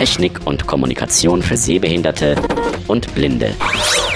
[0.00, 2.34] Technik und Kommunikation für Sehbehinderte
[2.88, 3.54] und Blinde.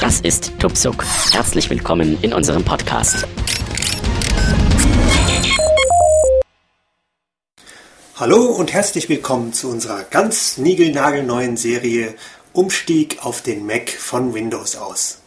[0.00, 1.04] Das ist Tupsuk.
[1.30, 3.26] Herzlich willkommen in unserem Podcast.
[8.16, 12.14] Hallo und herzlich willkommen zu unserer ganz niegelnagelneuen Serie
[12.54, 15.18] Umstieg auf den Mac von Windows aus.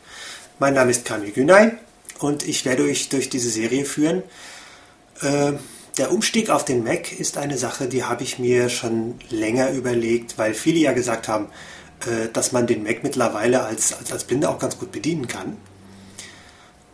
[0.58, 1.74] Mein Name ist Kamil Günay
[2.18, 4.24] und ich werde euch durch diese Serie führen.
[5.22, 5.52] Äh,
[5.98, 10.38] der Umstieg auf den Mac ist eine Sache, die habe ich mir schon länger überlegt,
[10.38, 11.48] weil viele ja gesagt haben,
[12.06, 15.58] äh, dass man den Mac mittlerweile als, als, als Blinde auch ganz gut bedienen kann.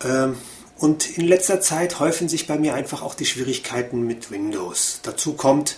[0.02, 0.36] Ähm,
[0.78, 5.00] und in letzter Zeit häufen sich bei mir einfach auch die Schwierigkeiten mit Windows.
[5.02, 5.76] Dazu kommt,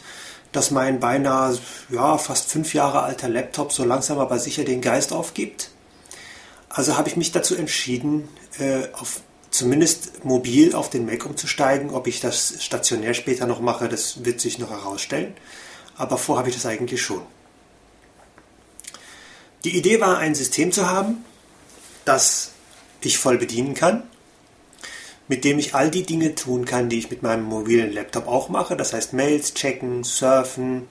[0.53, 1.59] dass mein beinahe
[1.91, 5.70] ja, fast fünf Jahre alter Laptop so langsam aber sicher den Geist aufgibt.
[6.69, 9.20] Also habe ich mich dazu entschieden, äh, auf
[9.56, 11.91] zumindest mobil auf den Mac umzusteigen.
[11.91, 15.34] Ob ich das stationär später noch mache, das wird sich noch herausstellen.
[15.97, 17.22] Aber vor habe ich das eigentlich schon.
[19.64, 21.25] Die Idee war, ein System zu haben,
[22.05, 22.53] das
[23.00, 24.03] ich voll bedienen kann,
[25.28, 28.48] mit dem ich all die Dinge tun kann, die ich mit meinem mobilen Laptop auch
[28.48, 28.77] mache.
[28.77, 30.86] Das heißt Mails checken, surfen,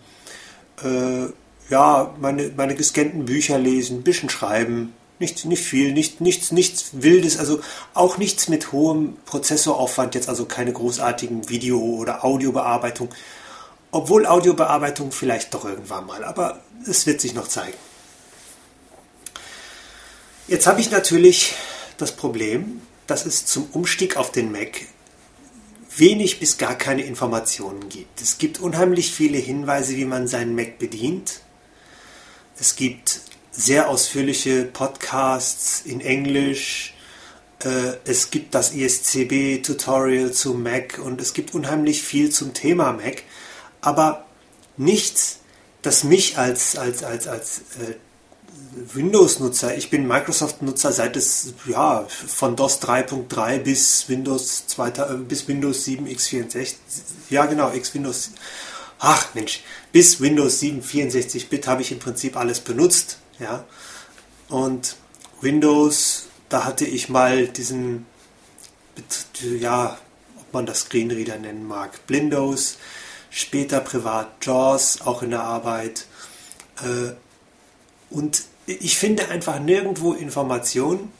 [0.83, 1.27] äh,
[1.69, 7.37] ja, meine, meine gescannten Bücher lesen, bisschen schreiben, nicht, nicht viel, nicht, nichts, nichts Wildes,
[7.37, 7.61] also
[7.93, 13.09] auch nichts mit hohem Prozessoraufwand, jetzt also keine großartigen Video- oder Audiobearbeitung.
[13.91, 17.77] Obwohl Audiobearbeitung vielleicht doch irgendwann mal, aber es wird sich noch zeigen.
[20.47, 21.55] Jetzt habe ich natürlich
[21.97, 24.81] das Problem, dass es zum Umstieg auf den Mac
[25.97, 28.21] wenig bis gar keine Informationen gibt.
[28.21, 31.39] Es gibt unheimlich viele Hinweise, wie man seinen Mac bedient.
[32.59, 33.21] Es gibt
[33.55, 36.93] sehr ausführliche Podcasts in Englisch.
[37.63, 43.23] Äh, es gibt das ISCB-Tutorial zu Mac und es gibt unheimlich viel zum Thema Mac,
[43.81, 44.25] aber
[44.77, 45.39] nichts,
[45.81, 47.95] das mich als, als, als, als äh,
[48.93, 55.47] Windows-Nutzer, ich bin Microsoft-Nutzer seit es ja von DOS 3.3 bis Windows 2, äh, bis
[55.47, 56.75] Windows 7 x64,
[57.29, 58.31] ja genau, X Windows,
[58.99, 59.63] ach Mensch,
[59.93, 63.65] bis Windows 7 64-Bit habe ich im Prinzip alles benutzt ja?
[64.49, 64.95] Und
[65.41, 68.05] Windows, da hatte ich mal diesen,
[69.41, 69.97] ja,
[70.39, 72.77] ob man das Screenreader nennen mag, Blindos,
[73.29, 76.07] später privat JAWS, auch in der Arbeit.
[76.81, 77.13] Äh,
[78.09, 81.11] und ich finde einfach nirgendwo Informationen,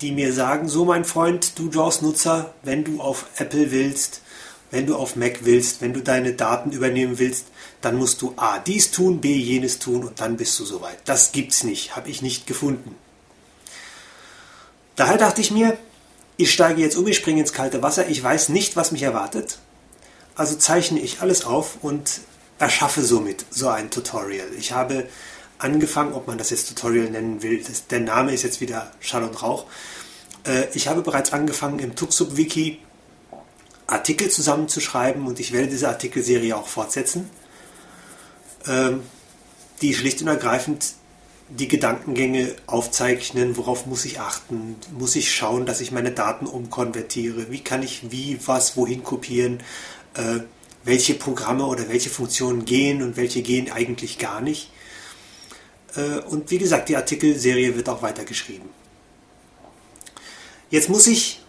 [0.00, 4.22] die mir sagen, so mein Freund, du JAWS-Nutzer, wenn du auf Apple willst,
[4.72, 7.46] wenn du auf Mac willst, wenn du deine Daten übernehmen willst,
[7.82, 10.98] dann musst du A dies tun, B jenes tun und dann bist du soweit.
[11.04, 12.96] Das gibt's nicht, habe ich nicht gefunden.
[14.96, 15.76] Daher dachte ich mir,
[16.38, 19.58] ich steige jetzt um, ich springe ins kalte Wasser, ich weiß nicht, was mich erwartet.
[20.34, 22.22] Also zeichne ich alles auf und
[22.58, 24.48] erschaffe somit so ein Tutorial.
[24.58, 25.06] Ich habe
[25.58, 29.22] angefangen, ob man das jetzt Tutorial nennen will, das, der Name ist jetzt wieder Schall
[29.22, 29.66] und Rauch.
[30.46, 32.78] Äh, ich habe bereits angefangen im Tuxub-Wiki
[33.92, 37.28] Artikel zusammenzuschreiben und ich werde diese Artikelserie auch fortsetzen,
[38.66, 39.02] ähm,
[39.80, 40.94] die schlicht und ergreifend
[41.48, 47.50] die Gedankengänge aufzeichnen, worauf muss ich achten, muss ich schauen, dass ich meine Daten umkonvertiere,
[47.50, 49.60] wie kann ich wie, was, wohin kopieren,
[50.14, 50.40] äh,
[50.84, 54.70] welche Programme oder welche Funktionen gehen und welche gehen eigentlich gar nicht.
[55.94, 58.68] Äh, und wie gesagt, die Artikelserie wird auch weitergeschrieben.
[60.70, 61.41] Jetzt muss ich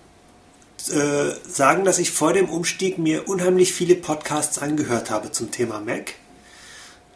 [0.90, 5.80] äh, sagen, dass ich vor dem Umstieg mir unheimlich viele Podcasts angehört habe zum Thema
[5.80, 6.14] Mac.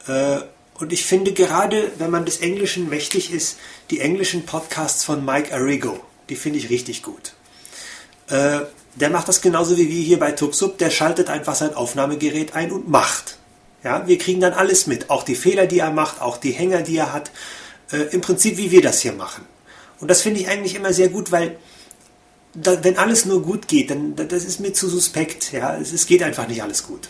[0.07, 0.41] Äh,
[0.79, 3.57] und ich finde gerade, wenn man des Englischen mächtig ist,
[3.89, 7.33] die englischen Podcasts von Mike Arrigo, die finde ich richtig gut.
[8.29, 8.59] Äh,
[8.95, 12.71] der macht das genauso wie wir hier bei Tuxup, der schaltet einfach sein Aufnahmegerät ein
[12.71, 13.37] und macht.
[13.83, 16.81] Ja, wir kriegen dann alles mit, auch die Fehler, die er macht, auch die Hänger,
[16.81, 17.31] die er hat,
[17.91, 19.45] äh, im Prinzip wie wir das hier machen.
[19.99, 21.57] Und das finde ich eigentlich immer sehr gut, weil
[22.61, 25.53] da, wenn alles nur gut geht, dann das ist mir zu suspekt.
[25.53, 27.07] Ja, es, es geht einfach nicht alles gut.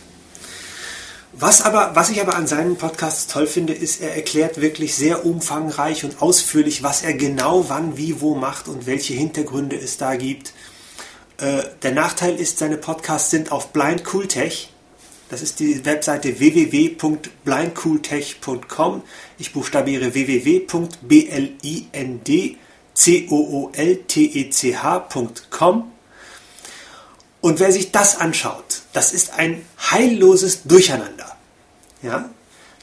[1.32, 5.24] Was, aber, was ich aber an seinen Podcasts toll finde, ist, er erklärt wirklich sehr
[5.24, 10.16] umfangreich und ausführlich, was er genau wann, wie, wo macht und welche Hintergründe es da
[10.16, 10.52] gibt.
[11.36, 14.70] Äh, der Nachteil ist, seine Podcasts sind auf Blind Cool Tech.
[15.28, 19.02] Das ist die Webseite www.blindcooltech.com.
[19.38, 20.98] Ich buchstabiere www.blind
[22.98, 25.92] C-O-O-L-T-E-C-H.com.
[27.40, 31.36] Und wer sich das anschaut, das ist ein heilloses Durcheinander.
[32.02, 32.28] Ja?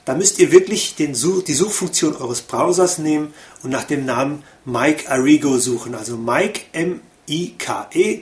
[0.05, 4.43] Da müsst ihr wirklich den Such, die Suchfunktion eures Browsers nehmen und nach dem Namen
[4.63, 5.95] Mike Arrigo suchen.
[5.95, 8.21] Also Mike M-I-K-E,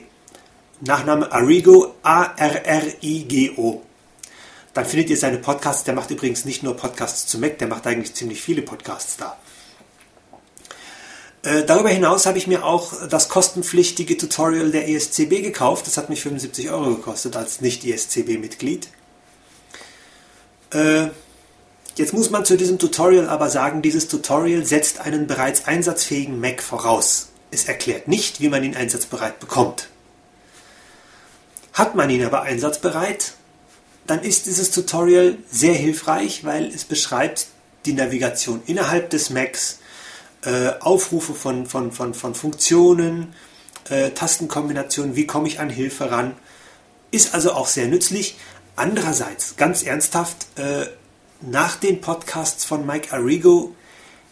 [0.80, 3.82] Nachname Arrigo A-R-R-I-G-O.
[4.72, 5.84] dann findet ihr seine Podcasts.
[5.84, 9.38] Der macht übrigens nicht nur Podcasts zu Mac, der macht eigentlich ziemlich viele Podcasts da.
[11.44, 15.86] Äh, darüber hinaus habe ich mir auch das kostenpflichtige Tutorial der ESCB gekauft.
[15.86, 18.88] Das hat mich 75 Euro gekostet als Nicht-ESCB-Mitglied.
[20.72, 21.08] Äh,
[21.96, 26.62] jetzt muss man zu diesem Tutorial aber sagen, dieses Tutorial setzt einen bereits einsatzfähigen Mac
[26.62, 27.28] voraus.
[27.50, 29.88] Es erklärt nicht, wie man ihn einsatzbereit bekommt.
[31.74, 33.34] Hat man ihn aber einsatzbereit,
[34.06, 37.48] dann ist dieses Tutorial sehr hilfreich, weil es beschreibt
[37.84, 39.78] die Navigation innerhalb des Macs,
[40.44, 43.34] äh, Aufrufe von, von, von, von Funktionen,
[43.88, 46.34] äh, Tastenkombinationen, wie komme ich an Hilfe ran.
[47.10, 48.36] Ist also auch sehr nützlich.
[48.76, 50.86] Andererseits, ganz ernsthaft, äh,
[51.40, 53.74] nach den Podcasts von Mike Arrigo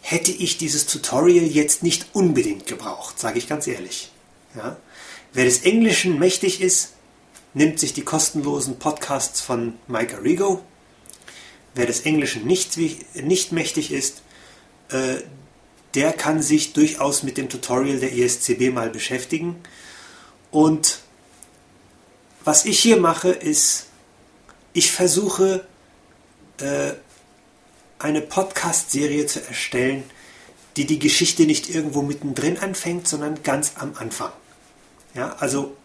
[0.01, 4.11] hätte ich dieses Tutorial jetzt nicht unbedingt gebraucht, sage ich ganz ehrlich.
[4.55, 4.77] Ja?
[5.31, 6.93] Wer des Englischen mächtig ist,
[7.53, 10.61] nimmt sich die kostenlosen Podcasts von Mike Arrigo.
[11.75, 12.77] Wer des Englischen nicht,
[13.15, 14.21] nicht mächtig ist,
[14.89, 15.21] äh,
[15.95, 19.61] der kann sich durchaus mit dem Tutorial der ESCB mal beschäftigen.
[20.51, 20.99] Und
[22.43, 23.87] was ich hier mache, ist,
[24.73, 25.65] ich versuche
[26.57, 26.93] äh,
[27.99, 30.03] eine Podcast-Serie zu erstellen,
[30.77, 34.31] die die Geschichte nicht irgendwo mittendrin anfängt, sondern ganz am Anfang.
[35.13, 35.77] Ja, also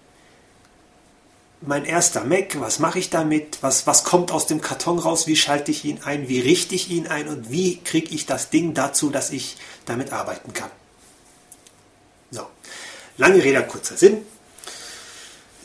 [1.60, 5.36] mein erster Mac, was mache ich damit, was, was kommt aus dem Karton raus, wie
[5.36, 8.74] schalte ich ihn ein, wie richte ich ihn ein und wie kriege ich das Ding
[8.74, 10.70] dazu, dass ich damit arbeiten kann.
[12.30, 12.46] So,
[13.16, 14.18] lange Rede, kurzer Sinn.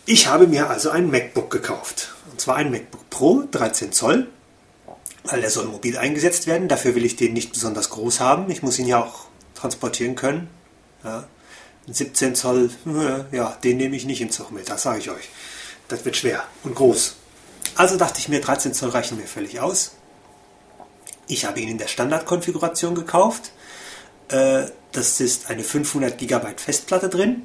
[0.05, 2.13] Ich habe mir also ein MacBook gekauft.
[2.31, 4.27] Und zwar ein MacBook Pro, 13 Zoll,
[5.23, 6.67] weil der soll mobil eingesetzt werden.
[6.67, 8.49] Dafür will ich den nicht besonders groß haben.
[8.49, 10.49] Ich muss ihn ja auch transportieren können.
[11.03, 11.27] Ja.
[11.87, 12.69] 17 Zoll,
[13.31, 15.29] ja, den nehme ich nicht im Zug mit, das sage ich euch.
[15.93, 17.17] Das wird schwer und groß.
[17.75, 19.91] Also dachte ich mir, 13 Zoll reichen mir völlig aus.
[21.27, 23.51] Ich habe ihn in der Standardkonfiguration gekauft.
[24.29, 27.43] Äh, das ist eine 500 GB Festplatte drin.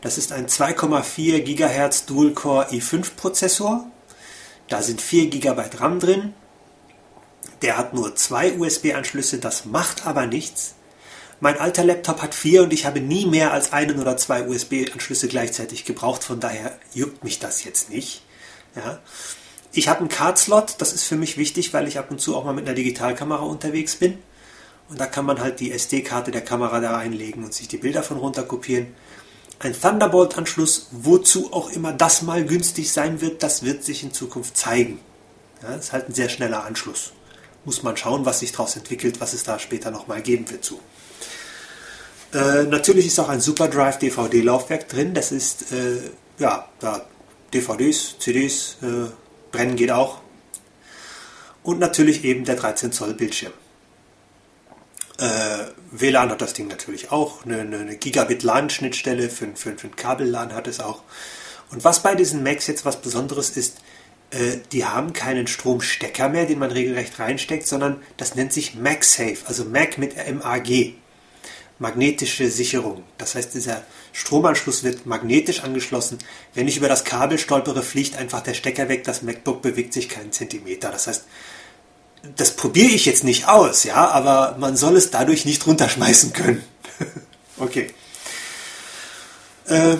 [0.00, 3.86] Das ist ein 2,4 GHz Dual-Core i5 Prozessor.
[4.68, 6.32] Da sind 4 GB RAM drin.
[7.60, 10.75] Der hat nur zwei USB-Anschlüsse, das macht aber nichts.
[11.38, 15.28] Mein alter Laptop hat vier und ich habe nie mehr als einen oder zwei USB-Anschlüsse
[15.28, 18.22] gleichzeitig gebraucht, von daher juckt mich das jetzt nicht.
[18.74, 19.00] Ja.
[19.72, 22.44] Ich habe einen Card-Slot, das ist für mich wichtig, weil ich ab und zu auch
[22.44, 24.16] mal mit einer Digitalkamera unterwegs bin.
[24.88, 28.02] Und da kann man halt die SD-Karte der Kamera da reinlegen und sich die Bilder
[28.02, 28.94] von runter kopieren.
[29.58, 34.56] Ein Thunderbolt-Anschluss, wozu auch immer das mal günstig sein wird, das wird sich in Zukunft
[34.56, 35.00] zeigen.
[35.62, 37.12] Ja, ist halt ein sehr schneller Anschluss.
[37.64, 40.80] Muss man schauen, was sich daraus entwickelt, was es da später nochmal geben wird zu.
[42.36, 45.14] Äh, natürlich ist auch ein SuperDrive DVD-Laufwerk drin.
[45.14, 47.06] Das ist, äh, ja, da
[47.54, 49.10] DVDs, CDs, äh,
[49.52, 50.20] brennen geht auch.
[51.62, 53.52] Und natürlich eben der 13 Zoll Bildschirm.
[55.18, 57.46] Äh, WLAN hat das Ding natürlich auch.
[57.46, 61.02] Eine, eine Gigabit LAN-Schnittstelle für, für, für ein Kabel-LAN hat es auch.
[61.70, 63.78] Und was bei diesen Macs jetzt was Besonderes ist,
[64.30, 69.38] äh, die haben keinen Stromstecker mehr, den man regelrecht reinsteckt, sondern das nennt sich MagSafe,
[69.46, 70.96] also Mac mit MAG
[71.78, 73.02] magnetische Sicherung.
[73.18, 73.82] Das heißt, dieser
[74.12, 76.18] Stromanschluss wird magnetisch angeschlossen.
[76.54, 79.04] Wenn ich über das Kabel stolpere, fliegt einfach der Stecker weg.
[79.04, 80.90] Das MacBook bewegt sich keinen Zentimeter.
[80.90, 81.24] Das heißt,
[82.36, 86.64] das probiere ich jetzt nicht aus, ja, aber man soll es dadurch nicht runterschmeißen können.
[87.58, 87.90] okay.
[89.66, 89.96] Äh,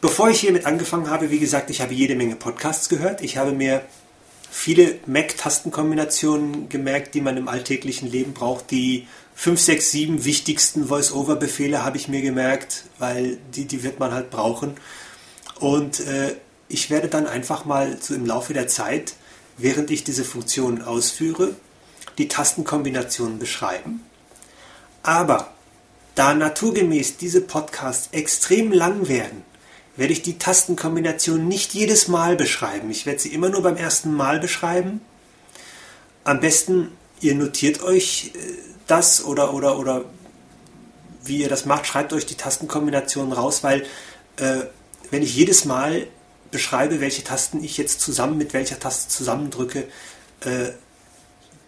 [0.00, 3.22] bevor ich hiermit angefangen habe, wie gesagt, ich habe jede Menge Podcasts gehört.
[3.22, 3.82] Ich habe mir
[4.50, 9.06] viele Mac-Tastenkombinationen gemerkt, die man im alltäglichen Leben braucht, die
[9.38, 14.30] 5, 6, 7 wichtigsten Voice-Over-Befehle habe ich mir gemerkt, weil die, die wird man halt
[14.30, 14.74] brauchen.
[15.60, 16.34] Und äh,
[16.66, 19.14] ich werde dann einfach mal so im Laufe der Zeit,
[19.56, 21.54] während ich diese Funktionen ausführe,
[22.18, 24.00] die Tastenkombinationen beschreiben.
[25.04, 25.52] Aber
[26.16, 29.44] da naturgemäß diese Podcasts extrem lang werden,
[29.96, 32.90] werde ich die Tastenkombination nicht jedes Mal beschreiben.
[32.90, 35.00] Ich werde sie immer nur beim ersten Mal beschreiben.
[36.24, 36.90] Am besten,
[37.20, 40.04] ihr notiert euch äh, das oder, oder, oder
[41.22, 43.86] wie ihr das macht, schreibt euch die Tastenkombinationen raus, weil
[44.36, 44.62] äh,
[45.10, 46.06] wenn ich jedes Mal
[46.50, 49.86] beschreibe, welche Tasten ich jetzt zusammen mit welcher Taste zusammendrücke,
[50.40, 50.70] äh,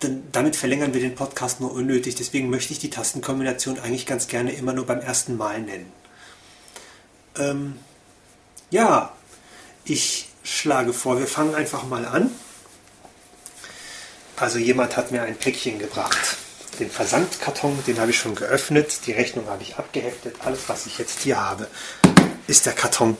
[0.00, 2.14] dann, damit verlängern wir den Podcast nur unnötig.
[2.14, 5.92] Deswegen möchte ich die Tastenkombination eigentlich ganz gerne immer nur beim ersten Mal nennen.
[7.38, 7.78] Ähm,
[8.70, 9.12] ja,
[9.84, 12.30] ich schlage vor, wir fangen einfach mal an.
[14.36, 16.38] Also jemand hat mir ein Päckchen gebracht
[16.80, 20.37] den Versandkarton, den habe ich schon geöffnet, die Rechnung habe ich abgeheftet.
[20.44, 21.68] Alles, was ich jetzt hier habe,
[22.46, 23.16] ist der Karton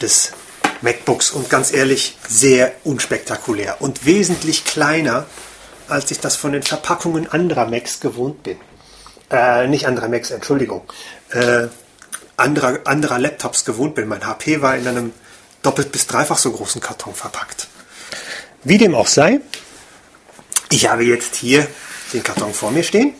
[0.00, 0.32] des
[0.80, 5.26] MacBooks und ganz ehrlich sehr unspektakulär und wesentlich kleiner,
[5.88, 8.58] als ich das von den Verpackungen anderer Macs gewohnt bin.
[9.30, 10.82] Äh, nicht anderer Macs, Entschuldigung.
[11.30, 11.68] Äh,
[12.36, 14.08] anderer, anderer Laptops gewohnt bin.
[14.08, 15.12] Mein HP war in einem
[15.62, 17.68] doppelt bis dreifach so großen Karton verpackt.
[18.62, 19.40] Wie dem auch sei,
[20.70, 21.66] ich habe jetzt hier
[22.14, 23.14] den Karton vor mir stehen.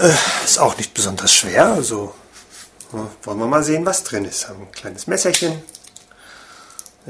[0.00, 2.14] Äh, ist auch nicht besonders schwer, also
[2.92, 4.48] wollen wir mal sehen, was drin ist.
[4.48, 5.62] Haben ein kleines Messerchen.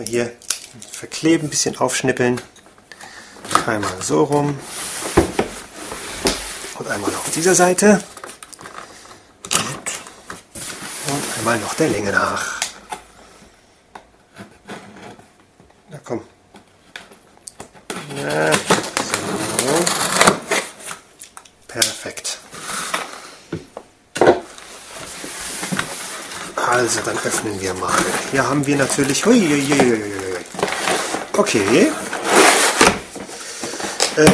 [0.04, 0.32] Hier
[0.92, 2.40] verkleben, ein bisschen aufschnippeln.
[3.66, 4.58] Einmal so rum.
[6.78, 8.02] Und einmal auf dieser Seite.
[11.06, 12.60] Und einmal noch der Länge nach.
[15.90, 16.22] Na komm.
[18.16, 18.89] So.
[21.70, 22.38] Perfekt.
[26.56, 27.92] Also, dann öffnen wir mal.
[28.32, 29.24] Hier haben wir natürlich...
[31.36, 31.92] Okay.
[34.16, 34.26] Äh,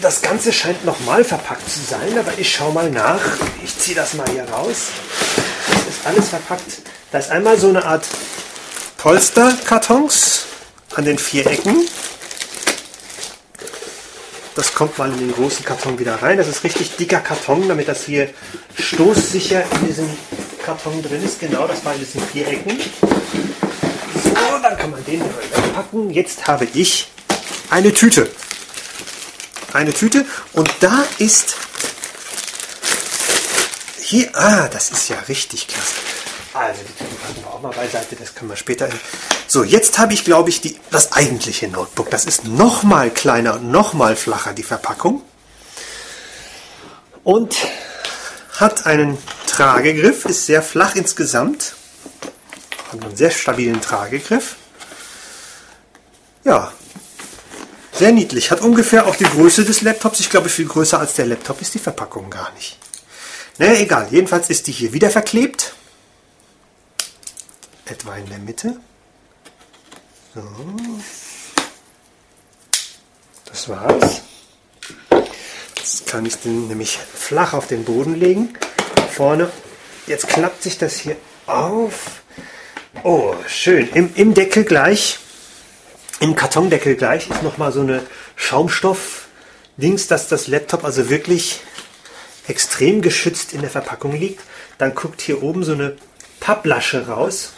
[0.00, 3.20] das Ganze scheint nochmal verpackt zu sein, aber ich schaue mal nach.
[3.64, 4.86] Ich ziehe das mal hier raus.
[5.68, 6.82] Das ist alles verpackt.
[7.10, 8.06] Da ist einmal so eine Art
[8.98, 10.44] Polsterkartons
[10.94, 11.88] an den vier Ecken.
[14.60, 16.36] Das kommt mal in den großen Karton wieder rein.
[16.36, 18.28] Das ist richtig dicker Karton, damit das hier
[18.78, 20.10] stoßsicher in diesem
[20.62, 21.40] Karton drin ist.
[21.40, 22.78] Genau, das war in diesen vier Ecken.
[24.22, 26.10] So, dann kann man den wegpacken.
[26.10, 27.08] Jetzt habe ich
[27.70, 28.30] eine Tüte.
[29.72, 31.56] Eine Tüte und da ist
[33.98, 35.94] hier, ah, das ist ja richtig klasse.
[36.52, 38.90] Also die Tüte packen wir auch mal beiseite, das können wir später.
[39.52, 42.08] So, jetzt habe ich, glaube ich, die, das eigentliche Notebook.
[42.08, 45.22] Das ist noch mal kleiner und noch mal flacher, die Verpackung.
[47.24, 47.56] Und
[48.58, 51.74] hat einen Tragegriff, ist sehr flach insgesamt.
[52.92, 54.54] Hat einen sehr stabilen Tragegriff.
[56.44, 56.72] Ja,
[57.92, 58.52] sehr niedlich.
[58.52, 60.20] Hat ungefähr auch die Größe des Laptops.
[60.20, 62.78] Ich glaube, viel größer als der Laptop ist die Verpackung gar nicht.
[63.58, 64.06] Naja, egal.
[64.12, 65.74] Jedenfalls ist die hier wieder verklebt.
[67.86, 68.78] Etwa in der Mitte.
[70.32, 70.42] So.
[73.46, 74.22] Das war's.
[75.76, 78.56] Jetzt kann ich den nämlich flach auf den Boden legen.
[79.10, 79.50] Vorne.
[80.06, 82.22] Jetzt klappt sich das hier auf.
[83.02, 83.88] Oh, schön.
[83.92, 85.18] Im, im Deckel gleich,
[86.20, 88.02] im Kartondeckel gleich, ist nochmal so eine
[88.36, 91.60] Schaumstoff-Dings, dass das Laptop also wirklich
[92.46, 94.44] extrem geschützt in der Verpackung liegt.
[94.78, 95.96] Dann guckt hier oben so eine
[96.38, 97.52] Papplasche raus.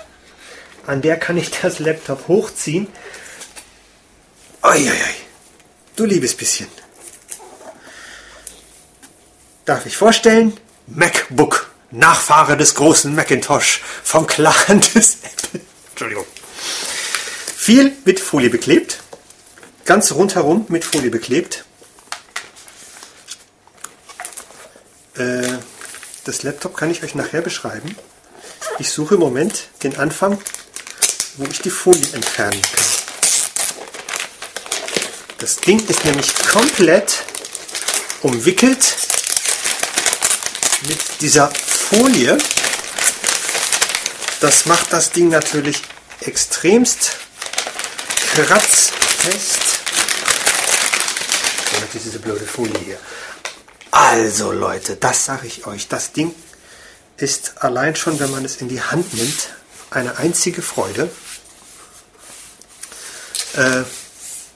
[0.86, 2.88] An der kann ich das Laptop hochziehen.
[4.62, 4.94] Uiuiui,
[5.96, 6.68] du liebes bisschen.
[9.64, 10.58] Darf ich vorstellen?
[10.88, 15.60] MacBook, Nachfahre des großen Macintosh vom Clan des Apple.
[15.90, 16.26] Entschuldigung.
[17.56, 19.00] Viel mit Folie beklebt.
[19.84, 21.64] Ganz rundherum mit Folie beklebt.
[25.16, 25.42] Äh,
[26.24, 27.96] das Laptop kann ich euch nachher beschreiben.
[28.78, 30.38] Ich suche im Moment den Anfang,
[31.36, 32.84] wo ich die Folie entfernen kann.
[35.38, 37.24] Das Ding ist nämlich komplett
[38.22, 38.96] umwickelt
[40.86, 42.38] mit dieser Folie.
[44.40, 45.82] Das macht das Ding natürlich
[46.20, 47.16] extremst
[48.34, 49.60] kratzfest.
[51.76, 52.98] Und diese blöde Folie hier.
[53.90, 55.88] Also Leute, das sage ich euch.
[55.88, 56.34] Das Ding
[57.16, 59.50] ist allein schon, wenn man es in die Hand nimmt,
[59.90, 61.10] eine einzige Freude.
[63.54, 63.82] Äh,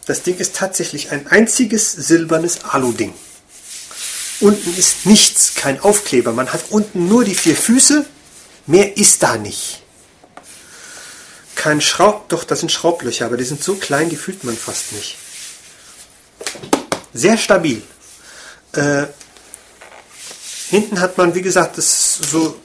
[0.07, 3.12] das Ding ist tatsächlich ein einziges silbernes Alu-Ding.
[4.41, 6.33] Unten ist nichts, kein Aufkleber.
[6.33, 8.07] Man hat unten nur die vier Füße.
[8.67, 9.83] Mehr ist da nicht.
[11.55, 14.93] Kein Schraub, doch, das sind Schraublöcher, aber die sind so klein, die fühlt man fast
[14.93, 15.17] nicht.
[17.15, 17.83] Sehr stabil.
[18.73, 19.07] Äh,
[20.69, 22.61] hinten hat man, wie gesagt, das so.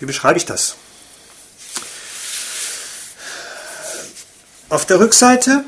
[0.00, 0.76] Wie beschreibe ich das?
[4.70, 5.64] Auf der Rückseite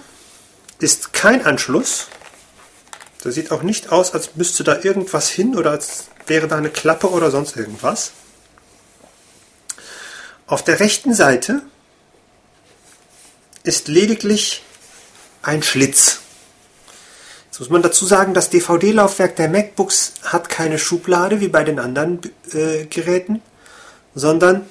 [0.79, 2.07] ist kein Anschluss.
[3.25, 6.71] Das sieht auch nicht aus, als müsste da irgendwas hin oder als wäre da eine
[6.71, 8.13] Klappe oder sonst irgendwas.
[10.47, 11.63] Auf der rechten Seite
[13.65, 14.63] ist lediglich
[15.43, 16.21] ein Schlitz.
[17.47, 21.81] Jetzt muss man dazu sagen, das DVD-Laufwerk der MacBooks hat keine Schublade wie bei den
[21.81, 22.21] anderen
[22.53, 23.43] äh, Geräten,
[24.15, 24.65] sondern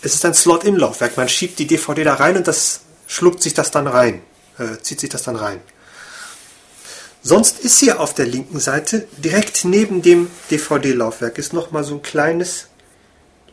[0.00, 1.18] es ist ein Slot-In-Laufwerk.
[1.18, 4.22] Man schiebt die DVD da rein und das schluckt sich das dann rein,
[4.58, 5.60] äh, zieht sich das dann rein.
[7.22, 12.02] Sonst ist hier auf der linken Seite, direkt neben dem DVD-Laufwerk, ist nochmal so ein
[12.02, 12.68] kleines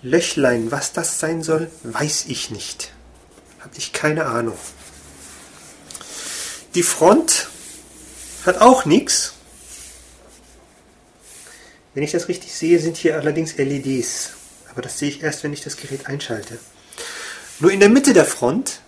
[0.03, 2.91] Löchlein, was das sein soll, weiß ich nicht.
[3.59, 4.57] Habe ich keine Ahnung.
[6.75, 7.47] Die Front
[8.45, 9.33] hat auch nichts.
[11.95, 14.31] Wenn ich das richtig sehe, sind hier allerdings LEDs.
[14.69, 16.59] Aber das sehe ich erst, wenn ich das Gerät einschalte.
[17.59, 18.81] Nur in der Mitte der Front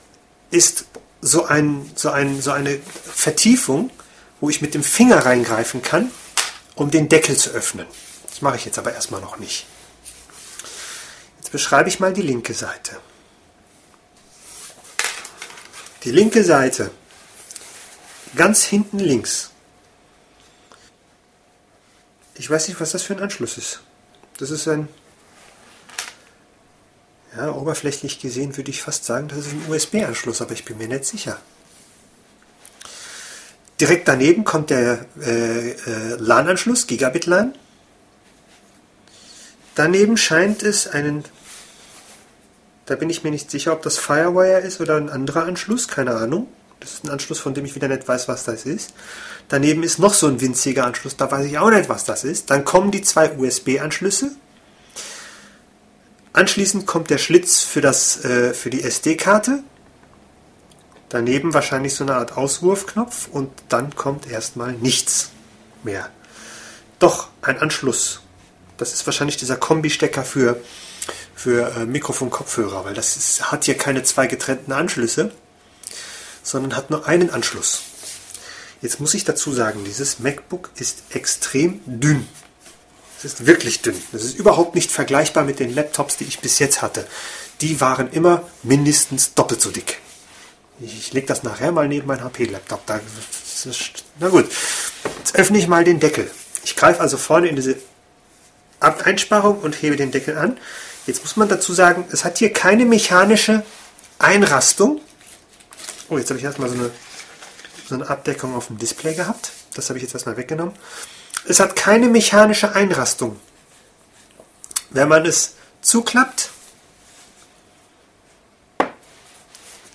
[0.49, 0.85] ist
[1.21, 3.89] so, ein, so, ein, so eine Vertiefung,
[4.39, 6.11] wo ich mit dem Finger reingreifen kann,
[6.75, 7.87] um den Deckel zu öffnen.
[8.29, 9.65] Das mache ich jetzt aber erstmal noch nicht.
[11.37, 12.97] Jetzt beschreibe ich mal die linke Seite.
[16.03, 16.91] Die linke Seite,
[18.35, 19.49] ganz hinten links.
[22.35, 23.81] Ich weiß nicht, was das für ein Anschluss ist.
[24.37, 24.87] Das ist ein,
[27.35, 30.87] ja, oberflächlich gesehen würde ich fast sagen, das ist ein USB-Anschluss, aber ich bin mir
[30.87, 31.39] nicht sicher.
[33.79, 37.53] Direkt daneben kommt der äh, äh, LAN-Anschluss, Gigabit-LAN.
[39.75, 41.23] Daneben scheint es einen,
[42.87, 46.15] da bin ich mir nicht sicher, ob das Firewire ist oder ein anderer Anschluss, keine
[46.15, 46.47] Ahnung.
[46.79, 48.93] Das ist ein Anschluss, von dem ich wieder nicht weiß, was das ist.
[49.49, 52.49] Daneben ist noch so ein winziger Anschluss, da weiß ich auch nicht, was das ist.
[52.49, 54.31] Dann kommen die zwei USB-Anschlüsse.
[56.37, 59.63] Anschließend kommt der Schlitz für, das, äh, für die SD-Karte.
[61.09, 65.31] Daneben wahrscheinlich so eine Art Auswurfknopf und dann kommt erstmal nichts
[65.81, 66.11] mehr.
[66.99, 68.21] Doch, ein Anschluss.
[68.77, 70.61] Das ist wahrscheinlich dieser Kombi-Stecker für,
[71.33, 75.31] für äh, Mikrofon-Kopfhörer, weil das ist, hat hier keine zwei getrennten Anschlüsse,
[76.43, 77.81] sondern hat nur einen Anschluss.
[78.83, 82.27] Jetzt muss ich dazu sagen, dieses MacBook ist extrem dünn.
[83.17, 83.99] Es ist wirklich dünn.
[84.11, 87.07] Das ist überhaupt nicht vergleichbar mit den Laptops, die ich bis jetzt hatte.
[87.61, 89.99] Die waren immer mindestens doppelt so dick.
[90.79, 92.81] Ich, lege das nachher mal neben mein HP-Laptop.
[94.19, 94.45] Na gut,
[95.17, 96.29] jetzt öffne ich mal den Deckel.
[96.63, 97.77] Ich greife also vorne in diese
[98.79, 100.57] Einsparung und hebe den Deckel an.
[101.07, 103.63] Jetzt muss man dazu sagen, es hat hier keine mechanische
[104.19, 105.01] Einrastung.
[106.09, 106.91] Oh, jetzt habe ich erstmal so eine,
[107.87, 109.51] so eine Abdeckung auf dem Display gehabt.
[109.73, 110.73] Das habe ich jetzt erstmal weggenommen.
[111.47, 113.39] Es hat keine mechanische Einrastung.
[114.89, 116.49] Wenn man es zuklappt,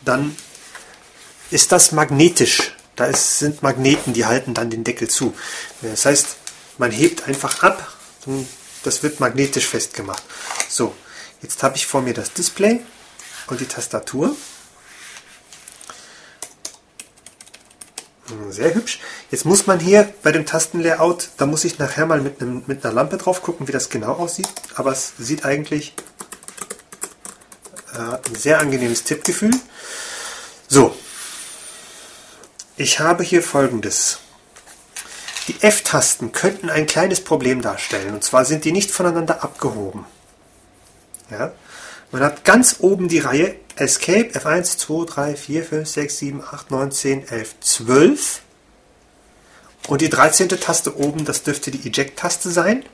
[0.05, 0.35] dann
[1.51, 2.73] ist das magnetisch.
[2.97, 5.35] Da ist, sind Magneten, die halten dann den Deckel zu.
[5.83, 6.37] Das heißt,
[6.79, 8.49] man hebt einfach ab, und
[8.83, 10.23] das wird magnetisch festgemacht.
[10.69, 10.95] So,
[11.43, 12.81] jetzt habe ich vor mir das Display
[13.49, 14.35] und die Tastatur.
[18.51, 19.01] Sehr hübsch.
[19.31, 22.85] Jetzt muss man hier bei dem Tastenlayout, da muss ich nachher mal mit, einem, mit
[22.85, 24.49] einer Lampe drauf gucken, wie das genau aussieht.
[24.75, 25.95] Aber es sieht eigentlich
[27.95, 29.53] äh, ein sehr angenehmes Tippgefühl.
[30.69, 30.95] So,
[32.77, 34.19] ich habe hier folgendes.
[35.49, 38.15] Die F-Tasten könnten ein kleines Problem darstellen.
[38.15, 40.07] Und zwar sind die nicht voneinander abgehoben.
[41.31, 41.53] Ja?
[42.13, 46.71] Man hat ganz oben die Reihe Escape F1, 2, 3, 4, 5, 6, 7, 8,
[46.71, 48.43] 9, 10, 11, 12.
[49.89, 50.49] Und die 13.
[50.51, 52.85] Taste oben, das dürfte die Eject-Taste sein.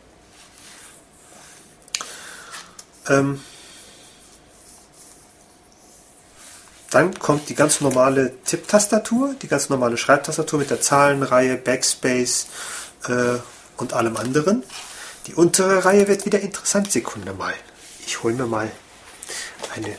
[3.08, 3.40] Ähm,
[6.90, 12.46] Dann kommt die ganz normale Tipptastatur, die ganz normale Schreibtastatur mit der Zahlenreihe, Backspace
[13.08, 13.38] äh,
[13.76, 14.62] und allem anderen.
[15.26, 16.90] Die untere Reihe wird wieder interessant.
[16.90, 17.52] Sekunde mal.
[18.06, 18.70] Ich hole mir mal
[19.74, 19.96] eine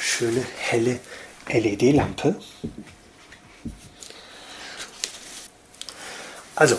[0.00, 1.00] schöne helle
[1.48, 2.36] LED-Lampe.
[6.54, 6.76] Also,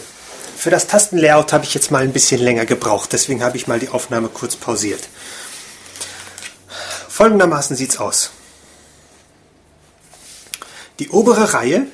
[0.57, 3.79] für das Tastenlayout habe ich jetzt mal ein bisschen länger gebraucht, deswegen habe ich mal
[3.79, 5.07] die Aufnahme kurz pausiert.
[7.07, 8.31] Folgendermaßen sieht es aus.
[10.99, 11.87] Die obere Reihe,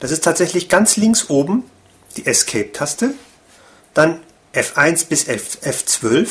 [0.00, 1.70] das ist tatsächlich ganz links oben
[2.16, 3.14] die Escape-Taste,
[3.94, 4.20] dann
[4.52, 6.28] F1 bis F, F12.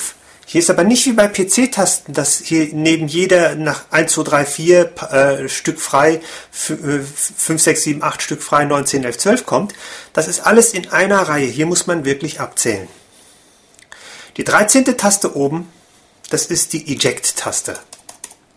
[0.51, 4.45] Hier ist aber nicht wie bei PC-Tasten, dass hier neben jeder nach 1, 2, 3,
[4.45, 6.19] 4 äh, Stück frei,
[6.51, 9.73] 5, 6, 7, 8 Stück frei, 9, 10, 11, 12 kommt.
[10.11, 11.45] Das ist alles in einer Reihe.
[11.45, 12.89] Hier muss man wirklich abzählen.
[14.35, 14.97] Die 13.
[14.97, 15.71] Taste oben,
[16.31, 17.79] das ist die Eject-Taste.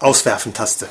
[0.01, 0.89] Auswerfen-Taste.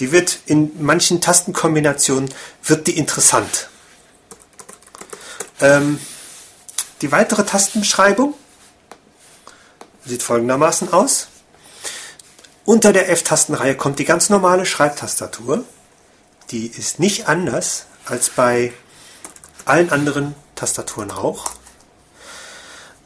[0.00, 2.28] Die wird in manchen Tastenkombinationen
[2.62, 3.70] wird die interessant.
[5.62, 5.98] Ähm,
[7.00, 8.34] die weitere Tastenbeschreibung
[10.04, 11.28] sieht folgendermaßen aus.
[12.64, 15.64] Unter der F-Tastenreihe kommt die ganz normale Schreibtastatur.
[16.50, 18.72] Die ist nicht anders als bei
[19.64, 21.50] allen anderen Tastaturen auch.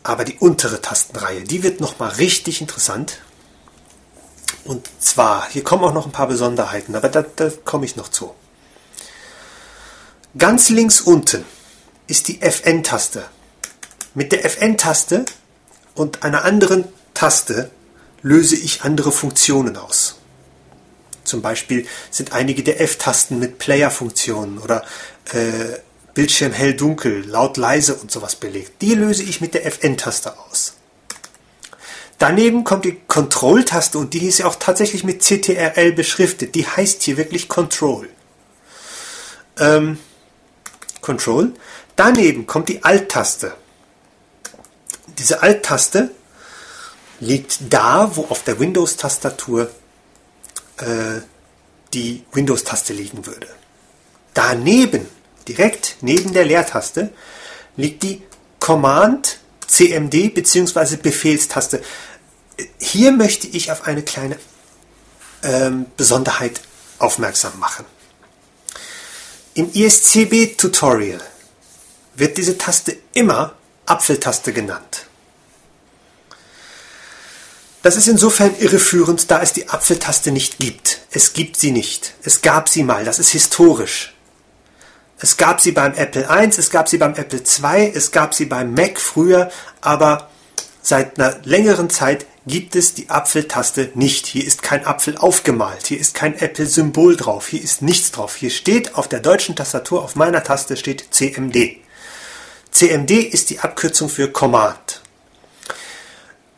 [0.02, 3.18] Aber die untere Tastenreihe, die wird nochmal richtig interessant.
[4.64, 8.08] Und zwar, hier kommen auch noch ein paar Besonderheiten, aber da, da komme ich noch
[8.08, 8.34] zu.
[10.36, 11.44] Ganz links unten
[12.06, 13.24] ist die FN-Taste.
[14.14, 15.24] Mit der FN-Taste
[15.96, 17.70] und einer anderen Taste
[18.22, 20.16] löse ich andere Funktionen aus.
[21.24, 24.84] Zum Beispiel sind einige der F-Tasten mit Player-Funktionen oder
[25.32, 25.78] äh,
[26.14, 28.80] Bildschirm hell-dunkel, laut-leise und sowas belegt.
[28.80, 30.74] Die löse ich mit der FN-Taste aus.
[32.18, 36.54] Daneben kommt die Control-Taste und die ist ja auch tatsächlich mit CTRL beschriftet.
[36.54, 38.08] Die heißt hier wirklich Control.
[39.58, 39.98] Ähm,
[41.02, 41.52] Control.
[41.96, 43.54] Daneben kommt die Alt-Taste.
[45.18, 46.10] Diese Alt-Taste
[47.20, 49.70] liegt da, wo auf der Windows-Tastatur
[50.78, 51.20] äh,
[51.94, 53.48] die Windows-Taste liegen würde.
[54.34, 55.08] Daneben,
[55.48, 57.12] direkt neben der Leertaste,
[57.76, 58.22] liegt die
[58.60, 60.96] Command CMD bzw.
[60.96, 61.82] Befehlstaste.
[62.78, 64.38] Hier möchte ich auf eine kleine
[65.42, 66.60] ähm, Besonderheit
[66.98, 67.84] aufmerksam machen.
[69.54, 71.20] Im ISCB-Tutorial
[72.14, 73.54] wird diese Taste immer
[73.86, 75.05] Apfeltaste genannt.
[77.86, 81.02] Das ist insofern irreführend, da es die Apfeltaste nicht gibt.
[81.12, 82.14] Es gibt sie nicht.
[82.24, 83.04] Es gab sie mal.
[83.04, 84.12] Das ist historisch.
[85.20, 88.46] Es gab sie beim Apple I, es gab sie beim Apple II, es gab sie
[88.46, 90.28] beim Mac früher, aber
[90.82, 94.26] seit einer längeren Zeit gibt es die Apfeltaste nicht.
[94.26, 98.34] Hier ist kein Apfel aufgemalt, hier ist kein Apple-Symbol drauf, hier ist nichts drauf.
[98.34, 101.76] Hier steht auf der deutschen Tastatur, auf meiner Taste steht CMD.
[102.72, 105.02] CMD ist die Abkürzung für Command.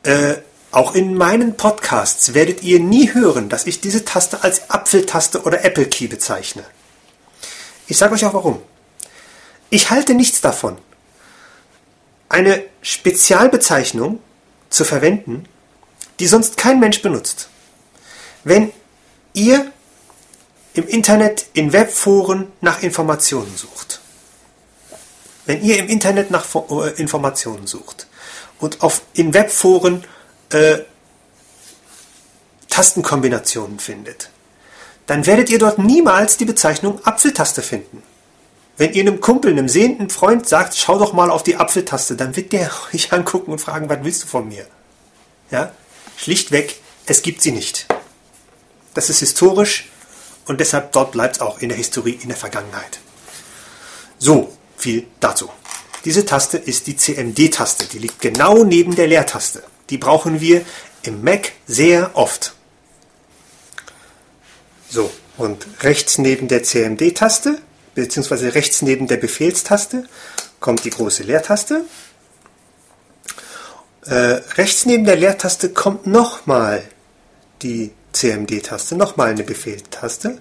[0.05, 0.37] Äh,
[0.79, 5.65] auch in meinen Podcasts werdet ihr nie hören, dass ich diese Taste als Apfeltaste oder
[5.65, 6.63] Apple Key bezeichne.
[7.89, 8.63] Ich sage euch auch warum.
[9.71, 10.79] Ich halte nichts davon,
[12.29, 14.21] eine Spezialbezeichnung
[14.71, 15.47] zu verwenden,
[16.21, 17.49] die sonst kein Mensch benutzt.
[18.45, 18.73] Wenn
[19.33, 19.73] ihr
[20.75, 24.01] im Internet in Webforen nach Informationen sucht,
[25.45, 28.07] wenn ihr im Internet nach äh, Informationen sucht
[28.61, 30.05] und auf, in Webforen
[30.51, 30.79] äh,
[32.69, 34.31] Tastenkombinationen findet,
[35.07, 38.03] dann werdet ihr dort niemals die Bezeichnung Apfeltaste finden.
[38.77, 42.37] Wenn ihr einem Kumpel, einem sehenden Freund sagt, schau doch mal auf die Apfeltaste, dann
[42.37, 44.67] wird der euch angucken und fragen, was willst du von mir?
[45.51, 45.73] Ja?
[46.17, 47.87] Schlichtweg, es gibt sie nicht.
[48.95, 49.89] Das ist historisch
[50.47, 53.01] und deshalb dort bleibt es auch in der Historie, in der Vergangenheit.
[54.19, 55.51] So, viel dazu.
[56.05, 59.63] Diese Taste ist die CMD-Taste, die liegt genau neben der Leertaste.
[59.91, 60.65] Die brauchen wir
[61.03, 62.55] im Mac sehr oft.
[64.91, 67.59] So, und rechts neben der CMD-Taste,
[67.95, 70.09] beziehungsweise rechts neben der Befehlstaste,
[70.61, 71.85] kommt die große Leertaste.
[74.07, 76.83] Äh, rechts neben der Leertaste kommt nochmal
[77.63, 80.41] die CMD-Taste, nochmal eine Befehlstaste.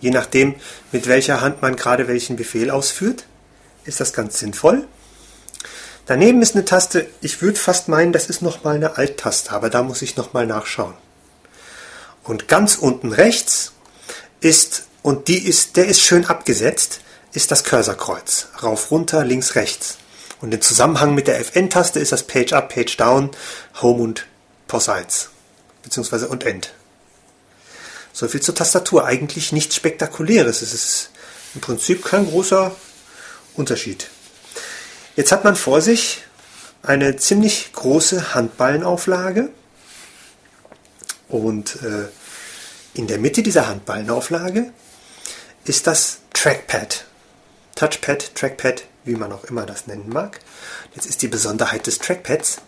[0.00, 0.54] Je nachdem,
[0.92, 3.24] mit welcher Hand man gerade welchen Befehl ausführt,
[3.84, 4.86] ist das ganz sinnvoll.
[6.08, 9.82] Daneben ist eine Taste, ich würde fast meinen, das ist nochmal eine Alt-Taste, aber da
[9.82, 10.94] muss ich nochmal nachschauen.
[12.24, 13.72] Und ganz unten rechts
[14.40, 17.00] ist, und die ist, der ist schön abgesetzt,
[17.34, 18.48] ist das Cursorkreuz.
[18.62, 19.98] Rauf, runter, links, rechts.
[20.40, 23.30] Und im Zusammenhang mit der FN-Taste ist das Page Up, Page Down,
[23.82, 24.24] Home und
[24.66, 25.28] POS 1.
[25.82, 26.72] Beziehungsweise und End.
[28.14, 29.04] So viel zur Tastatur.
[29.04, 30.62] Eigentlich nichts Spektakuläres.
[30.62, 31.10] Es ist
[31.54, 32.74] im Prinzip kein großer
[33.56, 34.08] Unterschied.
[35.18, 36.22] Jetzt hat man vor sich
[36.80, 39.50] eine ziemlich große Handballenauflage
[41.28, 42.06] und äh,
[42.94, 44.72] in der Mitte dieser Handballenauflage
[45.64, 47.04] ist das Trackpad.
[47.74, 50.38] Touchpad, Trackpad, wie man auch immer das nennen mag.
[50.94, 52.58] Jetzt ist die Besonderheit des Trackpads,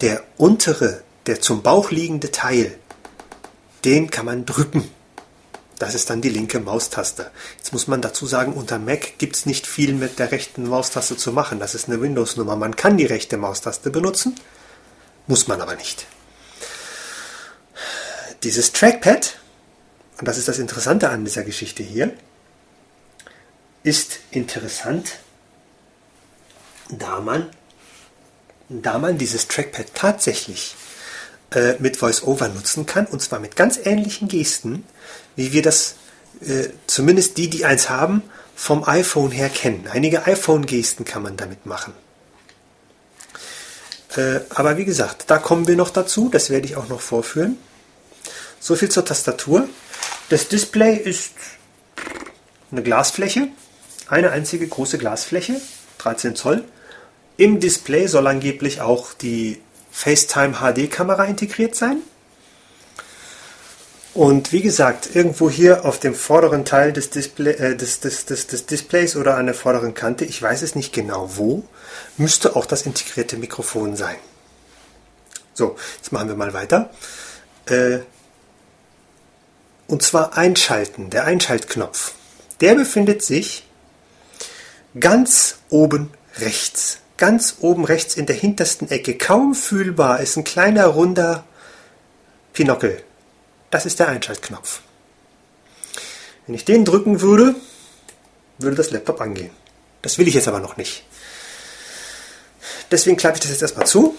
[0.00, 2.76] der untere, der zum Bauch liegende Teil,
[3.84, 4.90] den kann man drücken.
[5.84, 7.30] Das ist dann die linke Maustaste.
[7.58, 11.16] Jetzt muss man dazu sagen, unter Mac gibt es nicht viel mit der rechten Maustaste
[11.16, 11.58] zu machen.
[11.58, 12.56] Das ist eine Windows-Nummer.
[12.56, 14.34] Man kann die rechte Maustaste benutzen,
[15.26, 16.06] muss man aber nicht.
[18.42, 19.36] Dieses Trackpad
[20.18, 22.12] und das ist das Interessante an dieser Geschichte hier,
[23.82, 25.18] ist interessant,
[26.88, 27.50] da man,
[28.68, 30.76] da man dieses Trackpad tatsächlich
[31.54, 34.84] äh, mit VoiceOver nutzen kann, und zwar mit ganz ähnlichen Gesten,
[35.36, 35.96] wie wir das,
[36.40, 38.22] äh, zumindest die, die eins haben,
[38.54, 39.88] vom iPhone her kennen.
[39.92, 41.92] Einige iPhone-Gesten kann man damit machen.
[44.16, 47.58] Äh, aber wie gesagt, da kommen wir noch dazu, das werde ich auch noch vorführen.
[48.60, 49.68] So viel zur Tastatur.
[50.28, 51.32] Das Display ist
[52.70, 53.48] eine Glasfläche,
[54.08, 55.60] eine einzige große Glasfläche,
[55.98, 56.64] 13 Zoll.
[57.36, 59.60] Im Display soll angeblich auch die
[59.94, 61.98] FaceTime HD-Kamera integriert sein.
[64.12, 68.66] Und wie gesagt, irgendwo hier auf dem vorderen Teil des, Display, äh, des, des, des,
[68.66, 71.64] Displays oder an der vorderen Kante, ich weiß es nicht genau wo,
[72.16, 74.16] müsste auch das integrierte Mikrofon sein.
[75.52, 76.90] So, jetzt machen wir mal weiter.
[77.66, 78.00] Äh,
[79.86, 82.14] und zwar Einschalten, der Einschaltknopf.
[82.60, 83.66] Der befindet sich
[84.98, 86.98] ganz oben rechts.
[87.16, 89.16] Ganz oben rechts in der hintersten Ecke.
[89.16, 91.44] Kaum fühlbar ist ein kleiner runder
[92.52, 93.02] Pinockel.
[93.70, 94.80] Das ist der Einschaltknopf.
[96.46, 97.54] Wenn ich den drücken würde,
[98.58, 99.50] würde das Laptop angehen.
[100.02, 101.04] Das will ich jetzt aber noch nicht.
[102.90, 104.16] Deswegen klappe ich das jetzt erstmal zu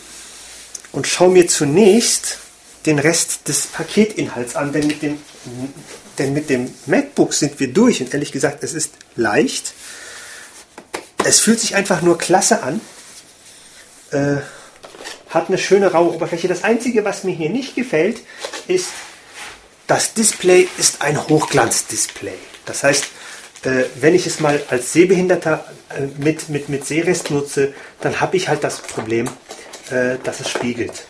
[0.92, 2.40] und schaue mir zunächst
[2.86, 5.20] den Rest des Paketinhalts an, denn mit dem,
[6.18, 9.74] denn mit dem MacBook sind wir durch und ehrlich gesagt, es ist leicht.
[11.26, 12.80] Es fühlt sich einfach nur klasse an.
[14.12, 14.38] Äh,
[15.30, 16.48] hat eine schöne raue Oberfläche.
[16.48, 18.22] Das Einzige, was mir hier nicht gefällt,
[18.68, 18.90] ist,
[19.88, 22.38] das Display ist ein Hochglanzdisplay.
[22.66, 23.06] Das heißt,
[23.64, 28.38] äh, wenn ich es mal als Sehbehinderter äh, mit, mit, mit Sehrest nutze, dann habe
[28.38, 29.28] ich halt das Problem,
[29.90, 31.08] äh, dass es spiegelt.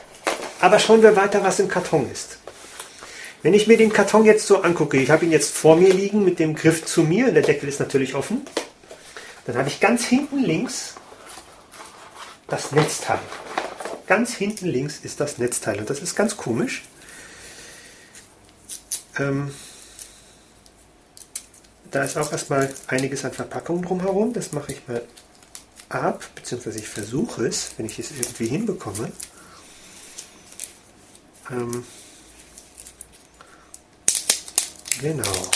[0.62, 2.38] Aber schauen wir weiter, was im Karton ist.
[3.44, 6.24] Wenn ich mir den Karton jetzt so angucke, ich habe ihn jetzt vor mir liegen
[6.24, 8.46] mit dem Griff zu mir, der Deckel ist natürlich offen,
[9.46, 10.96] dann habe ich ganz hinten links
[12.48, 13.20] das Netzteil.
[14.08, 16.84] Ganz hinten links ist das Netzteil und das ist ganz komisch.
[19.18, 19.54] Ähm,
[21.92, 24.34] da ist auch erstmal einiges an Verpackung drumherum.
[24.34, 25.02] Das mache ich mal
[25.90, 29.12] ab, beziehungsweise ich versuche es, wenn ich es irgendwie hinbekomme.
[31.52, 31.86] Ähm,
[35.00, 35.52] genau.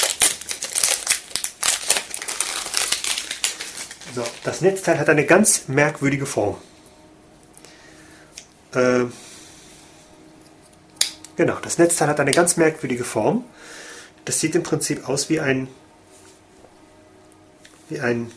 [4.15, 6.58] So, das Netzteil hat eine ganz merkwürdige Form.
[8.74, 9.06] Äh,
[11.36, 13.43] genau, das Netzteil hat eine ganz merkwürdige Form.
[14.26, 15.67] Das sieht im Prinzip aus wie ein
[17.89, 18.32] wie ein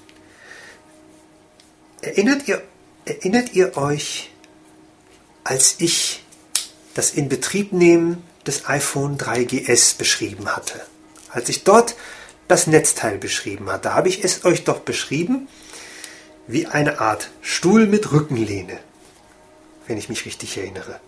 [2.02, 2.61] Erinnert ihr,
[3.04, 4.32] erinnert ihr euch,
[5.44, 6.24] als ich
[6.94, 10.80] das Inbetriebnehmen des iPhone 3GS beschrieben hatte?
[11.30, 11.94] Als ich dort
[12.52, 15.48] das Netzteil beschrieben hatte, habe ich es euch doch beschrieben
[16.46, 18.78] wie eine Art Stuhl mit Rückenlehne,
[19.86, 21.00] wenn ich mich richtig erinnere.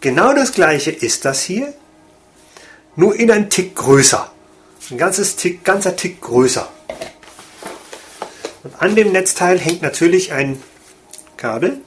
[0.00, 1.74] Genau das gleiche ist das hier,
[2.96, 4.32] nur in ein Tick größer.
[4.90, 6.66] Ein ganzes Tick, ganzer Tick größer.
[8.64, 10.62] Und an dem Netzteil hängt natürlich ein
[11.36, 11.82] Kabel.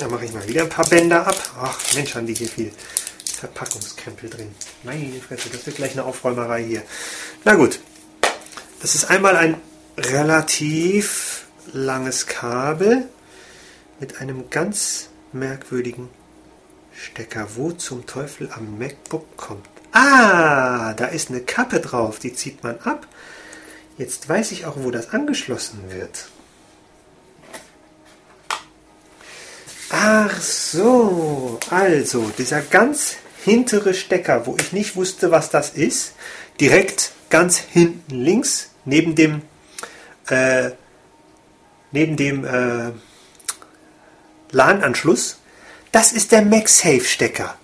[0.00, 1.36] Da mache ich mal wieder ein paar Bänder ab.
[1.60, 2.72] Ach Mensch, haben die hier viel
[3.38, 4.54] Verpackungskrempel drin.
[4.82, 6.82] Meine Fresse, das wird gleich eine Aufräumerei hier.
[7.44, 7.80] Na gut.
[8.80, 9.60] Das ist einmal ein
[9.96, 13.08] relativ langes Kabel
[13.98, 16.08] mit einem ganz merkwürdigen
[16.94, 17.48] Stecker.
[17.56, 19.66] Wo zum Teufel am MacBook kommt?
[19.92, 22.18] Ah, da ist eine Kappe drauf.
[22.18, 23.08] Die zieht man ab
[23.98, 26.28] Jetzt weiß ich auch, wo das angeschlossen wird.
[29.90, 36.14] Ach so, also dieser ganz hintere Stecker, wo ich nicht wusste, was das ist,
[36.60, 39.42] direkt ganz hinten links neben dem
[40.28, 40.70] äh,
[41.90, 42.92] neben dem äh,
[44.50, 45.38] LAN-Anschluss,
[45.92, 47.56] das ist der MagSafe-Stecker.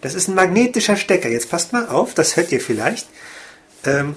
[0.00, 1.28] Das ist ein magnetischer Stecker.
[1.28, 3.08] Jetzt passt mal auf, das hört ihr vielleicht.
[3.84, 4.14] Ähm,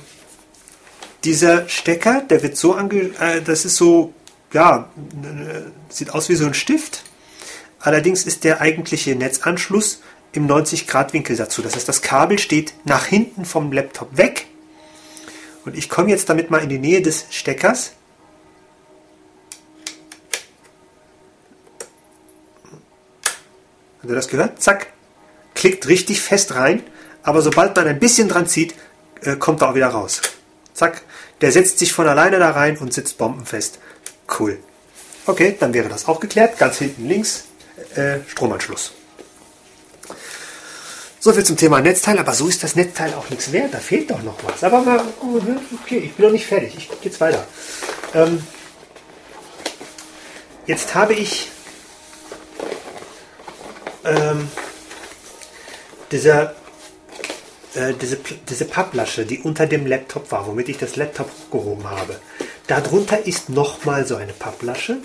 [1.23, 3.12] dieser Stecker, der wird so ange...
[3.19, 4.13] Äh, das ist so,
[4.54, 4.89] ja,
[5.89, 7.04] sieht aus wie so ein Stift.
[7.80, 10.01] Allerdings ist der eigentliche Netzanschluss
[10.34, 11.62] im 90-Grad-Winkel dazu.
[11.62, 14.48] Das heißt, das Kabel steht nach hinten vom Laptop weg.
[15.65, 17.94] Und ich komme jetzt damit mal in die Nähe des Steckers.
[24.00, 24.62] Habt ihr das gehört?
[24.62, 24.88] Zack.
[25.54, 26.82] Klickt richtig fest rein.
[27.24, 28.74] Aber sobald man ein bisschen dran zieht,
[29.22, 30.22] äh, kommt er auch wieder raus.
[30.74, 31.04] Zack.
[31.41, 33.80] Der setzt sich von alleine da rein und sitzt bombenfest.
[34.39, 34.60] Cool.
[35.26, 36.58] Okay, dann wäre das auch geklärt.
[36.58, 37.46] Ganz hinten links
[37.96, 38.94] äh, Stromanschluss.
[41.23, 43.75] So viel zum Thema Netzteil, aber so ist das Netzteil auch nichts wert.
[43.75, 44.63] Da fehlt doch noch was.
[44.63, 46.75] Aber mal, okay, ich bin noch nicht fertig.
[46.75, 47.45] Ich gehe jetzt weiter.
[48.15, 48.41] Ähm,
[50.65, 51.51] jetzt habe ich
[54.03, 54.49] ähm,
[56.12, 56.55] dieser
[57.75, 58.17] äh, diese,
[58.49, 62.19] diese Papplasche, die unter dem Laptop war, womit ich das Laptop hochgehoben habe.
[62.65, 64.97] Darunter ist nochmal so eine Papplasche.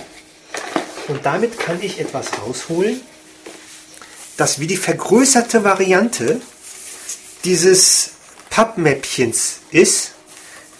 [1.08, 3.02] Und damit kann ich etwas rausholen,
[4.36, 6.40] das wie die vergrößerte Variante
[7.44, 8.10] dieses
[8.50, 10.12] Pappmäppchens ist,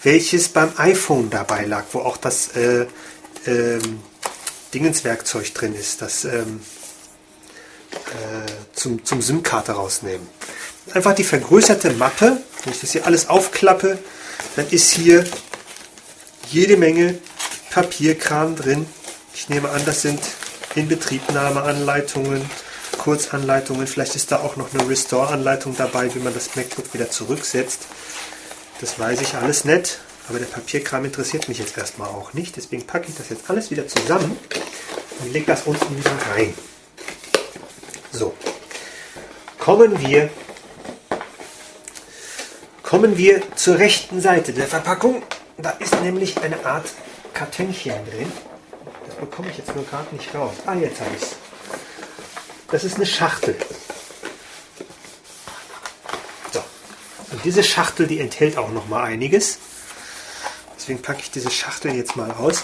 [0.03, 2.85] welches beim iPhone dabei lag, wo auch das äh,
[3.45, 3.99] ähm,
[4.73, 6.61] Dingenswerkzeug drin ist, das ähm,
[7.91, 10.27] äh, zum, zum SIM-Karte rausnehmen
[10.93, 12.37] einfach die vergrößerte Mappe.
[12.63, 13.97] Wenn ich das hier alles aufklappe,
[14.55, 15.25] dann ist hier
[16.49, 17.17] jede Menge
[17.71, 18.85] Papierkram drin.
[19.33, 20.19] Ich nehme an, das sind
[20.75, 22.49] Inbetriebnahmeanleitungen,
[23.07, 23.87] Kurzanleitungen.
[23.87, 27.87] Vielleicht ist da auch noch eine Restore-Anleitung dabei, wie man das MacBook wieder zurücksetzt.
[28.81, 29.99] Das weiß ich alles nicht.
[30.27, 32.57] Aber der Papierkram interessiert mich jetzt erstmal auch nicht.
[32.57, 34.37] Deswegen packe ich das jetzt alles wieder zusammen
[35.21, 36.53] und lege das unten wieder rein.
[38.11, 38.33] So.
[39.57, 40.29] Kommen wir,
[42.83, 45.23] kommen wir zur rechten Seite der Verpackung.
[45.57, 46.87] Da ist nämlich eine Art
[47.33, 48.29] Kartönchen drin.
[49.05, 50.55] Das bekomme ich jetzt nur gerade nicht raus.
[50.65, 51.46] Ah, jetzt habe ich es.
[52.69, 53.55] Das ist eine Schachtel.
[56.51, 56.59] So.
[57.31, 59.59] Und diese Schachtel, die enthält auch noch mal einiges.
[60.77, 62.63] Deswegen packe ich diese Schachtel jetzt mal aus.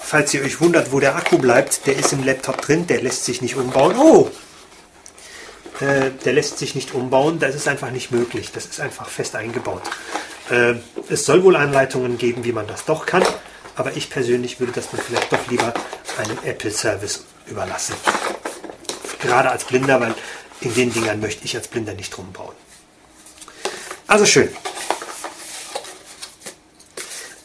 [0.00, 3.24] Falls ihr euch wundert, wo der Akku bleibt, der ist im Laptop drin, der lässt
[3.24, 3.96] sich nicht umbauen.
[3.98, 4.30] Oh!
[5.80, 8.52] Äh, der lässt sich nicht umbauen, das ist einfach nicht möglich.
[8.52, 9.82] Das ist einfach fest eingebaut.
[10.50, 10.74] Äh,
[11.08, 13.24] es soll wohl Anleitungen geben, wie man das doch kann,
[13.74, 15.74] aber ich persönlich würde das dann vielleicht doch lieber
[16.18, 17.94] einem Apple-Service überlassen.
[19.20, 20.14] Gerade als Blinder, weil
[20.60, 22.54] in den Dingern möchte ich als Blinder nicht rumbauen.
[24.06, 24.48] Also schön.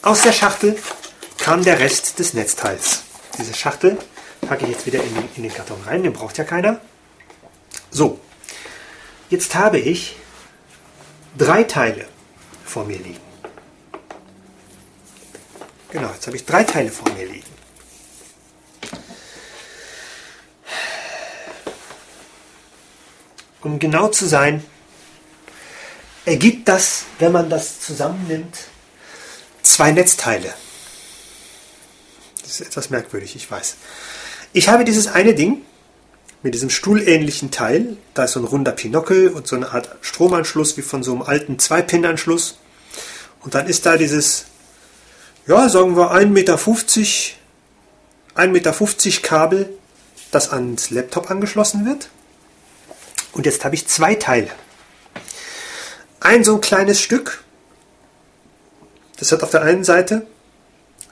[0.01, 0.77] Aus der Schachtel
[1.38, 3.03] kam der Rest des Netzteils.
[3.38, 3.97] Diese Schachtel
[4.41, 6.79] packe ich jetzt wieder in den, in den Karton rein, den braucht ja keiner.
[7.89, 8.19] So,
[9.29, 10.15] jetzt habe ich
[11.38, 12.07] drei Teile
[12.65, 13.19] vor mir liegen.
[15.91, 17.51] Genau, jetzt habe ich drei Teile vor mir liegen.
[23.62, 24.63] Um genau zu sein,
[26.26, 28.58] ergibt das, wenn man das zusammennimmt,
[29.62, 30.54] zwei Netzteile.
[32.41, 33.76] Das ist etwas merkwürdig, ich weiß.
[34.54, 35.62] Ich habe dieses eine Ding
[36.43, 37.97] mit diesem stuhlähnlichen Teil.
[38.13, 41.21] Da ist so ein runder Pinockel und so eine Art Stromanschluss wie von so einem
[41.21, 42.58] alten Zwei-Pin-Anschluss.
[43.41, 44.45] Und dann ist da dieses,
[45.47, 48.74] ja, sagen wir 1,50 Meter, 1,50 Meter
[49.21, 49.69] Kabel,
[50.32, 52.10] das ans Laptop angeschlossen wird.
[53.34, 54.50] Und jetzt habe ich zwei Teile.
[56.20, 57.44] Ein so ein kleines Stück,
[59.17, 60.26] das hat auf der einen Seite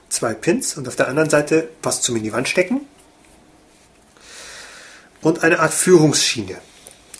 [0.08, 2.82] zwei Pins und auf der anderen Seite was zum in die Wand stecken
[5.20, 6.60] und eine Art Führungsschiene.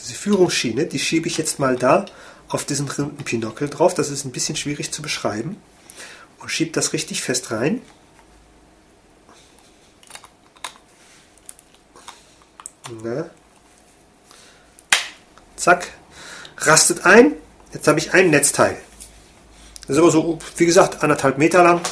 [0.00, 2.06] Diese Führungsschiene, die schiebe ich jetzt mal da
[2.48, 3.94] auf diesen runden Pinockel drauf.
[3.94, 5.56] Das ist ein bisschen schwierig zu beschreiben.
[6.40, 7.82] Und schiebe das richtig fest rein.
[13.04, 13.30] Na.
[15.60, 15.88] Zack.
[16.56, 17.34] Rastet ein.
[17.72, 18.76] Jetzt habe ich ein Netzteil.
[19.86, 21.82] Das ist aber so, wie gesagt, anderthalb Meter lang.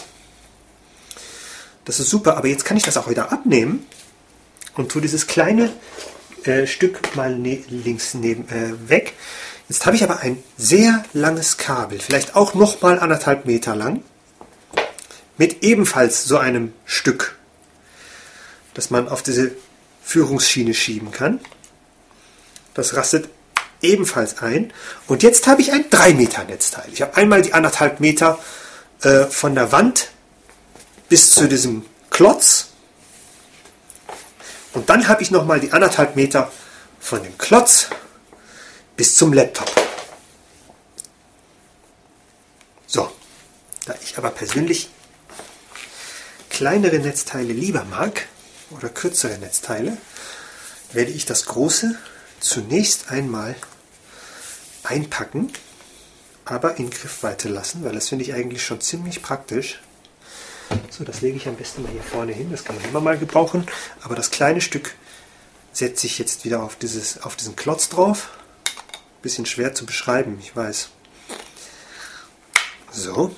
[1.85, 3.87] Das ist super, aber jetzt kann ich das auch wieder abnehmen
[4.75, 5.71] und tue dieses kleine
[6.45, 9.15] äh, Stück mal ne links neben, äh, weg.
[9.69, 14.03] Jetzt habe ich aber ein sehr langes Kabel, vielleicht auch noch mal anderthalb Meter lang,
[15.37, 17.37] mit ebenfalls so einem Stück,
[18.73, 19.53] das man auf diese
[20.03, 21.41] Führungsschiene schieben kann.
[22.75, 23.29] Das rastet
[23.83, 24.73] ebenfalls ein.
[25.07, 26.89] Und jetzt habe ich ein 3 Meter Netzteil.
[26.93, 28.39] Ich habe einmal die anderthalb Meter
[29.03, 30.11] äh, von der Wand
[31.09, 32.69] bis zu diesem Klotz.
[34.73, 36.51] Und dann habe ich nochmal die anderthalb Meter
[37.01, 37.89] von dem Klotz
[38.97, 39.71] bis zum Laptop.
[42.87, 43.11] So,
[43.87, 44.91] da ich aber persönlich
[46.51, 48.27] kleinere Netzteile lieber mag
[48.71, 49.97] oder kürzere Netzteile,
[50.93, 51.97] werde ich das große
[52.41, 53.55] zunächst einmal
[54.85, 55.53] einpacken,
[56.45, 59.81] aber in Griffweite lassen, weil das finde ich eigentlich schon ziemlich praktisch.
[60.91, 63.19] So, das lege ich am besten mal hier vorne hin, das kann man immer mal
[63.19, 63.67] gebrauchen,
[64.03, 64.95] aber das kleine Stück
[65.73, 68.31] setze ich jetzt wieder auf, dieses, auf diesen Klotz drauf.
[69.23, 70.91] Bisschen schwer zu beschreiben, ich weiß.
[72.91, 73.35] So,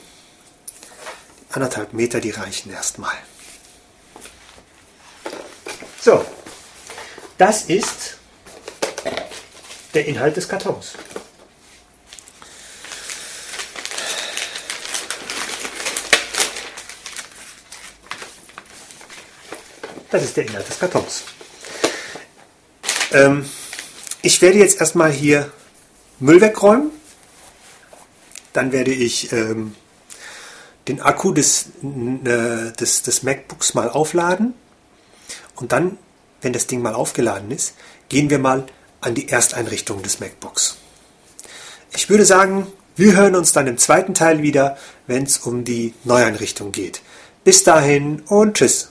[1.51, 3.17] anderthalb Meter, die reichen erstmal.
[6.01, 6.25] So,
[7.39, 8.20] das ist
[9.95, 10.95] der Inhalt des Kartons.
[20.11, 21.23] Das ist der Inhalt des Kartons.
[23.13, 23.49] Ähm,
[24.23, 25.51] ich werde jetzt erstmal hier
[26.19, 26.91] Müll wegräumen.
[28.53, 29.77] Dann werde ich ähm,
[30.89, 34.55] den Akku des, äh, des, des MacBooks mal aufladen.
[35.55, 35.99] Und dann,
[36.43, 37.75] wenn das Ding mal aufgeladen ist,
[38.09, 38.67] gehen wir mal
[39.01, 40.77] an die Ersteinrichtung des MacBooks.
[41.95, 44.77] Ich würde sagen, wir hören uns dann im zweiten Teil wieder,
[45.07, 47.01] wenn es um die Neueinrichtung geht.
[47.45, 48.91] Bis dahin und tschüss.